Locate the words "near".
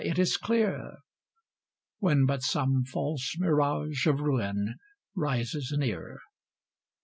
5.77-6.17